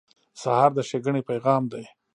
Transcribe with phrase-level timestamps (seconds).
[0.41, 1.85] سهار د ښېګڼې پیغام دی.